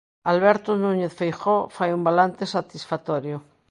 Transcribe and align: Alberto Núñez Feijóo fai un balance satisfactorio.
Alberto 0.31 0.69
Núñez 0.83 1.13
Feijóo 1.19 1.69
fai 1.77 1.89
un 1.97 2.01
balance 2.07 2.43
satisfactorio. 2.55 3.37